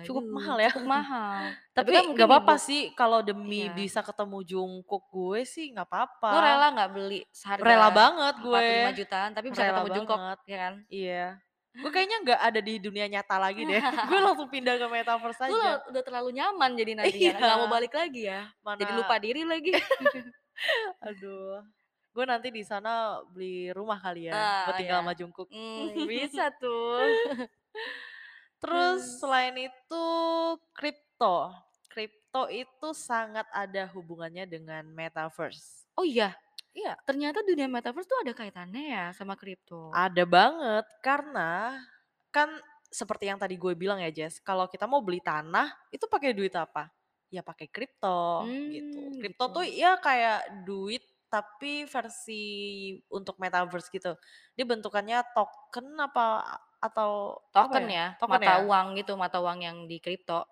cukup 0.02 0.24
Waduh, 0.24 0.32
mahal 0.32 0.56
ya. 0.56 0.70
cukup 0.72 0.86
mahal. 0.88 1.36
Tapi 1.70 1.88
kan 1.90 1.92
Tapi 1.92 1.92
mungkin 2.00 2.14
nggak 2.16 2.28
apa-apa 2.32 2.54
sih 2.56 2.82
kalau 2.94 3.20
demi 3.20 3.62
iya. 3.62 3.74
bisa 3.74 4.00
ketemu 4.00 4.38
Jungkook 4.42 5.04
gue 5.08 5.40
sih 5.44 5.68
nggak 5.70 5.84
Lo 5.84 5.92
apa-apa. 5.92 6.28
rela 6.40 6.66
nggak 6.72 6.90
beli 6.90 7.20
Rela 7.20 7.28
seharga 7.30 7.88
banget 7.92 8.34
4, 8.34 8.40
5 8.40 8.48
gue. 8.48 8.90
jutaan 8.96 9.30
tapi 9.30 9.46
bisa 9.52 9.62
Rela 9.62 9.72
ketemu 9.76 9.88
Jungkook, 9.92 10.16
banget. 10.18 10.38
ya 10.42 10.56
kan? 10.58 10.74
Iya. 10.88 11.26
Gue 11.74 11.90
kayaknya 11.94 12.16
nggak 12.22 12.40
ada 12.40 12.60
di 12.60 12.74
dunia 12.78 13.06
nyata 13.10 13.36
lagi 13.36 13.62
deh. 13.62 13.82
Gue 14.08 14.20
langsung 14.22 14.48
pindah 14.48 14.78
ke 14.78 14.86
metaverse 14.86 15.40
aja. 15.42 15.52
udah 15.84 16.02
terlalu 16.02 16.30
nyaman 16.32 16.70
jadi 16.72 16.92
nantinya, 16.96 17.30
Iya. 17.34 17.36
nggak 17.36 17.58
mau 17.60 17.68
balik 17.68 17.92
lagi 17.92 18.22
ya? 18.24 18.40
Jadi 18.72 18.88
Mana 18.88 18.96
lupa 18.96 19.14
diri 19.18 19.42
lagi. 19.44 19.70
aduh. 21.08 21.60
Gue 22.14 22.24
nanti 22.24 22.54
di 22.54 22.62
sana 22.62 23.18
beli 23.26 23.74
rumah 23.74 23.98
kali 23.98 24.30
ya, 24.30 24.38
buat 24.64 24.70
Ah, 24.70 24.78
tinggal 24.78 24.98
ya. 24.98 25.02
sama 25.02 25.12
Jungkook. 25.18 25.48
Mmm, 25.50 26.06
bisa 26.10 26.46
tuh. 26.54 27.02
Terus 28.62 29.20
selain 29.20 29.54
itu 29.58 30.04
kripto. 30.72 31.50
Kripto 31.90 32.46
itu 32.48 32.88
sangat 32.94 33.44
ada 33.50 33.90
hubungannya 33.92 34.46
dengan 34.46 34.86
metaverse. 34.88 35.90
Oh 35.98 36.06
iya? 36.06 36.32
Iya. 36.70 36.94
Ternyata 37.02 37.42
dunia 37.42 37.66
metaverse 37.66 38.06
tuh 38.06 38.18
ada 38.22 38.32
kaitannya 38.32 38.84
ya 38.94 39.04
sama 39.14 39.34
kripto? 39.34 39.90
Ada 39.90 40.22
banget, 40.26 40.86
karena 41.02 41.78
kan 42.30 42.50
seperti 42.90 43.26
yang 43.26 43.38
tadi 43.38 43.54
gue 43.54 43.74
bilang 43.74 43.98
ya 43.98 44.10
Jess, 44.10 44.38
kalau 44.38 44.66
kita 44.66 44.86
mau 44.86 45.02
beli 45.02 45.18
tanah, 45.18 45.70
itu 45.90 46.06
pakai 46.06 46.30
duit 46.34 46.54
apa? 46.54 46.90
Ya 47.30 47.42
pakai 47.42 47.66
kripto 47.66 48.46
gitu. 48.70 49.00
Mmm, 49.02 49.18
Kripto 49.18 49.44
tuh 49.50 49.66
gitu. 49.66 49.82
ya 49.82 49.98
kayak 49.98 50.66
duit 50.66 51.02
tapi 51.32 51.84
versi 51.88 52.42
untuk 53.10 53.36
metaverse 53.42 53.88
gitu. 53.92 54.14
Dia 54.56 54.64
bentukannya 54.68 55.18
token 55.34 55.86
apa 56.00 56.24
atau 56.82 57.40
apa 57.56 57.74
Token 57.74 57.84
ya? 57.84 57.92
ya, 57.96 58.06
Token 58.20 58.42
mata 58.42 58.50
ya? 58.50 58.58
uang 58.66 58.86
gitu, 59.00 59.12
mata 59.16 59.38
uang 59.40 59.58
yang 59.66 59.76
di 59.90 59.96
kripto. 60.04 60.44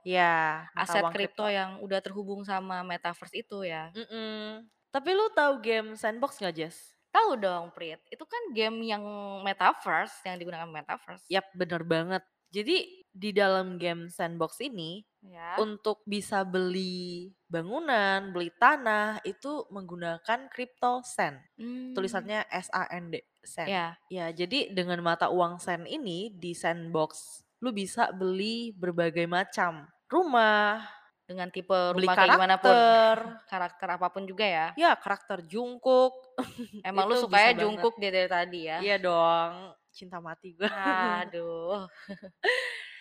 Mata 0.74 0.82
Aset 0.84 1.06
kripto 1.14 1.44
yang 1.58 1.70
udah 1.84 2.00
terhubung 2.04 2.42
sama 2.50 2.76
metaverse 2.90 3.34
itu 3.42 3.58
ya? 3.72 3.92
Mhm. 3.96 4.68
Tapi 4.92 5.10
lu 5.16 5.26
tahu 5.32 5.52
game 5.64 5.88
Sandbox 5.96 6.32
nggak 6.40 6.54
Jess? 6.56 6.76
Tahu 7.12 7.36
dong 7.44 7.68
Prit, 7.76 8.00
itu 8.08 8.24
kan 8.24 8.42
game 8.56 8.78
yang 8.88 9.04
metaverse, 9.44 10.24
yang 10.24 10.36
digunakan 10.40 10.68
metaverse. 10.68 11.28
Yap, 11.28 11.46
bener 11.56 11.82
banget. 11.84 12.22
Jadi 12.52 13.01
di 13.12 13.30
dalam 13.30 13.76
game 13.76 14.08
sandbox 14.08 14.56
ini 14.64 15.04
Ya. 15.22 15.54
untuk 15.62 16.02
bisa 16.02 16.42
beli 16.42 17.30
bangunan, 17.46 18.34
beli 18.34 18.50
tanah 18.58 19.22
itu 19.22 19.70
menggunakan 19.70 20.50
crypto 20.50 20.98
sand. 21.06 21.38
Mmm. 21.54 21.94
Tulisannya 21.94 22.42
S-A-N-D, 22.50 23.22
sand. 23.46 23.70
Ya. 23.70 23.94
Ya, 24.10 24.34
jadi 24.34 24.74
dengan 24.74 24.98
mata 24.98 25.30
uang 25.30 25.62
sand 25.62 25.86
ini 25.86 26.34
di 26.34 26.58
sandbox 26.58 27.38
lu 27.62 27.70
bisa 27.70 28.10
beli 28.10 28.74
berbagai 28.74 29.30
macam 29.30 29.86
rumah, 30.10 30.82
Dengan 31.22 31.54
tipe 31.54 31.70
beli 31.94 32.02
rumah 32.10 32.16
kayak 32.18 32.34
gimana 32.34 32.56
pun, 32.58 32.74
karakter. 32.74 33.16
karakter 33.54 33.88
apa 33.94 34.06
pun 34.10 34.22
juga 34.26 34.42
ya? 34.42 34.66
Ya, 34.74 34.90
karakter 34.98 35.46
Jungkook. 35.46 36.34
Emang 36.82 37.06
lu 37.06 37.14
sukanya. 37.14 37.62
Jungkook 37.62 37.94
dia 38.02 38.10
dari 38.10 38.26
tadi 38.26 38.60
ya? 38.66 38.82
Iya 38.82 38.96
dong, 38.98 39.70
cinta 39.94 40.18
mati 40.18 40.50
gue. 40.58 40.66
Aduh. 40.66 41.86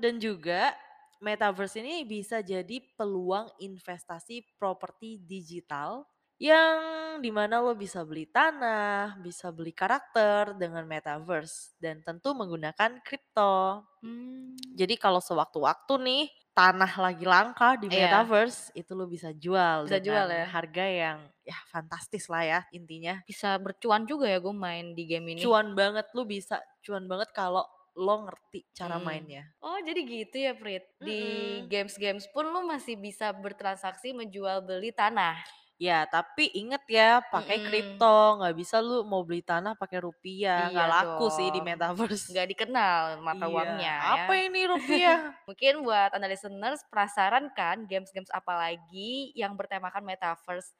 Dan 0.00 0.14
juga 0.22 0.72
metaverse 1.20 1.76
ini 1.84 2.02
bisa 2.08 2.40
jadi 2.40 2.76
peluang 2.96 3.52
investasi 3.60 4.56
properti 4.56 5.20
digital 5.20 6.08
yang 6.40 6.78
di 7.20 7.28
mana 7.28 7.60
lo 7.60 7.76
bisa 7.76 8.00
beli 8.08 8.24
tanah, 8.24 9.20
bisa 9.20 9.52
beli 9.52 9.76
karakter 9.76 10.56
dengan 10.56 10.88
metaverse 10.88 11.76
dan 11.76 12.00
tentu 12.00 12.32
menggunakan 12.32 13.04
kripto. 13.04 13.84
Mmm. 14.00 14.56
Jadi 14.80 14.94
kalau 14.96 15.20
sewaktu-waktu 15.20 15.94
nih 16.08 16.24
tanah 16.56 16.92
lagi 17.04 17.24
langka 17.28 17.76
di 17.76 17.88
Iya. 17.90 18.08
metaverse 18.08 18.72
itu 18.80 18.92
lo 18.98 19.04
bisa 19.14 19.30
jual 19.44 19.80
Bisa 19.84 19.96
jual 20.06 20.28
dengan 20.28 20.40
ya? 20.40 20.48
harga 20.54 20.84
yang 21.02 21.18
ya 21.50 21.58
fantastis 21.72 22.24
lah 22.32 22.42
ya 22.52 22.60
intinya. 22.78 23.14
Bisa 23.28 23.50
bercuan 23.64 24.02
juga 24.10 24.26
ya 24.32 24.38
gue 24.44 24.54
main 24.64 24.86
di 24.98 25.04
game 25.10 25.28
ini? 25.34 25.46
Cuan 25.46 25.72
banget, 25.78 26.06
lu 26.16 26.22
bisa 26.28 26.60
cuan 26.84 27.04
banget 27.10 27.30
kalau 27.32 27.64
lo 28.00 28.14
ngerti 28.26 28.60
cara 28.72 28.96
Mmm. 28.96 29.04
mainnya. 29.06 29.44
Oh 29.60 29.76
jadi 29.84 30.00
gitu 30.08 30.36
ya 30.40 30.52
Prit? 30.56 30.84
Di 30.98 31.20
games-games 31.68 32.24
pun 32.32 32.48
lu 32.48 32.60
masih 32.64 32.96
bisa 32.96 33.28
bertransaksi 33.36 34.16
menjual 34.16 34.64
beli 34.64 34.90
tanah? 34.90 35.36
Ya, 35.80 36.04
tapi 36.04 36.52
inget 36.52 36.84
ya 36.92 37.24
pakai 37.32 37.56
Mhm. 37.56 37.64
kripto, 37.64 38.36
nggak 38.36 38.52
bisa 38.60 38.76
lu 38.84 39.00
mau 39.08 39.24
beli 39.24 39.40
tanah 39.40 39.72
pakai 39.80 40.04
rupiah, 40.04 40.68
Iya 40.68 40.72
nggak 40.76 40.88
laku 40.92 41.26
sih 41.32 41.48
di 41.48 41.60
dong. 41.60 41.68
metaverse. 41.68 42.28
Nggak 42.32 42.46
dikenal 42.52 43.02
mata 43.24 43.44
Iya, 43.48 43.52
uangnya 43.52 43.94
apa 44.12 44.32
ya. 44.36 44.44
ini 44.44 44.60
rupiah? 44.68 45.18
Mungkin 45.48 45.74
buat 45.84 46.10
anda 46.12 46.28
listeners 46.28 46.84
penasaran 46.92 47.48
kan 47.56 47.88
games-games 47.88 48.28
apa 48.28 48.52
lagi 48.60 49.32
yang 49.32 49.56
bertemakan 49.56 50.04
metaverse? 50.04 50.72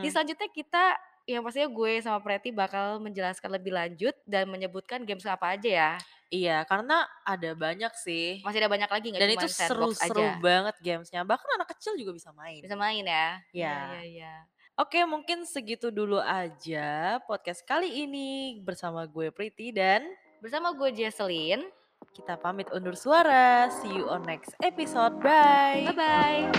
Di 0.00 0.08
Mhm. 0.08 0.12
selanjutnya 0.12 0.48
kita 0.52 0.84
yang 1.24 1.40
pastinya 1.40 1.68
gue 1.72 1.92
sama 2.04 2.20
Preti 2.20 2.52
bakal 2.52 3.00
menjelaskan 3.00 3.48
lebih 3.56 3.72
lanjut 3.72 4.12
dan 4.28 4.44
menyebutkan 4.52 5.08
games 5.08 5.24
apa 5.24 5.56
aja 5.56 5.70
ya. 5.72 5.90
Iya, 6.34 6.66
karena 6.66 7.06
ada 7.22 7.54
banyak 7.54 7.94
sih. 7.94 8.42
Masih 8.42 8.58
ada 8.58 8.66
banyak 8.66 8.90
lagi 8.90 9.06
nggak 9.14 9.22
Dan 9.22 9.30
itu 9.38 9.46
seru-seru 9.46 10.26
banget 10.42 10.74
gamesnya, 10.82 11.22
bahkan 11.22 11.46
anak 11.54 11.70
kecil 11.78 11.94
juga 11.94 12.10
bisa 12.10 12.34
main. 12.34 12.58
Bisa 12.58 12.74
main 12.74 13.06
ya? 13.06 13.38
Iya 13.54 13.62
Ya. 13.62 13.74
iya 13.94 14.02
iya. 14.02 14.34
Oke, 14.74 14.98
mungkin 15.06 15.46
segitu 15.46 15.94
dulu 15.94 16.18
aja 16.18 17.22
podcast 17.22 17.62
kali 17.62 18.02
ini 18.02 18.58
bersama 18.58 19.06
gue 19.06 19.30
Priti 19.30 19.70
dan 19.70 20.02
Bersama 20.42 20.74
gue 20.74 20.90
Jesselyn. 20.90 21.62
kita 22.12 22.34
pamit 22.36 22.66
undur 22.70 22.98
suara. 22.98 23.70
See 23.70 23.94
you 23.94 24.10
on 24.10 24.26
next 24.26 24.58
episode. 24.60 25.22
Bye. 25.22 25.94
Bye-bye. 25.94 26.50